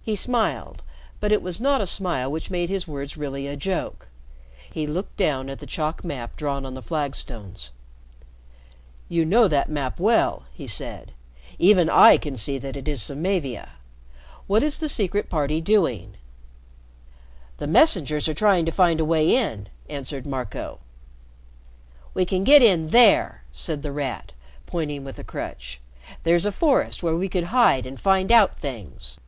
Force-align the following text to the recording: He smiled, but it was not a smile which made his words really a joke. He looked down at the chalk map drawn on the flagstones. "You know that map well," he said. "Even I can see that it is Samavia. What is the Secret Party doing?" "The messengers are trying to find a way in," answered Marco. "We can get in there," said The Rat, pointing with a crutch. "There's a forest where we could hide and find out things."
He 0.00 0.16
smiled, 0.16 0.82
but 1.20 1.32
it 1.32 1.42
was 1.42 1.60
not 1.60 1.82
a 1.82 1.86
smile 1.86 2.32
which 2.32 2.50
made 2.50 2.70
his 2.70 2.88
words 2.88 3.18
really 3.18 3.46
a 3.46 3.58
joke. 3.58 4.08
He 4.72 4.86
looked 4.86 5.18
down 5.18 5.50
at 5.50 5.58
the 5.58 5.66
chalk 5.66 6.02
map 6.02 6.34
drawn 6.34 6.64
on 6.64 6.72
the 6.72 6.80
flagstones. 6.80 7.72
"You 9.10 9.26
know 9.26 9.48
that 9.48 9.68
map 9.68 10.00
well," 10.00 10.44
he 10.50 10.66
said. 10.66 11.12
"Even 11.58 11.90
I 11.90 12.16
can 12.16 12.36
see 12.36 12.56
that 12.56 12.74
it 12.74 12.88
is 12.88 13.02
Samavia. 13.02 13.68
What 14.46 14.62
is 14.62 14.78
the 14.78 14.88
Secret 14.88 15.28
Party 15.28 15.60
doing?" 15.60 16.14
"The 17.58 17.66
messengers 17.66 18.30
are 18.30 18.34
trying 18.34 18.64
to 18.64 18.72
find 18.72 19.00
a 19.00 19.04
way 19.04 19.36
in," 19.36 19.68
answered 19.90 20.26
Marco. 20.26 20.78
"We 22.14 22.24
can 22.24 22.44
get 22.44 22.62
in 22.62 22.88
there," 22.92 23.44
said 23.52 23.82
The 23.82 23.92
Rat, 23.92 24.32
pointing 24.64 25.04
with 25.04 25.18
a 25.18 25.24
crutch. 25.24 25.82
"There's 26.22 26.46
a 26.46 26.50
forest 26.52 27.02
where 27.02 27.14
we 27.14 27.28
could 27.28 27.44
hide 27.52 27.84
and 27.84 28.00
find 28.00 28.32
out 28.32 28.56
things." 28.58 29.18